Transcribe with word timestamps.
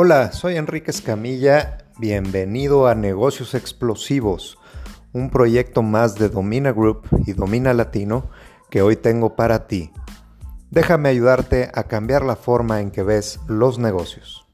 Hola, 0.00 0.30
soy 0.30 0.56
Enrique 0.56 0.92
Escamilla, 0.92 1.78
bienvenido 1.98 2.86
a 2.86 2.94
Negocios 2.94 3.54
Explosivos, 3.54 4.56
un 5.12 5.28
proyecto 5.28 5.82
más 5.82 6.14
de 6.14 6.28
Domina 6.28 6.70
Group 6.70 7.08
y 7.26 7.32
Domina 7.32 7.74
Latino 7.74 8.30
que 8.70 8.80
hoy 8.80 8.94
tengo 8.94 9.34
para 9.34 9.66
ti. 9.66 9.90
Déjame 10.70 11.08
ayudarte 11.08 11.72
a 11.74 11.82
cambiar 11.82 12.24
la 12.24 12.36
forma 12.36 12.80
en 12.80 12.92
que 12.92 13.02
ves 13.02 13.40
los 13.48 13.80
negocios. 13.80 14.47